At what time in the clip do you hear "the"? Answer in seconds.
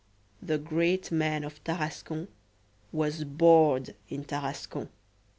0.41-0.57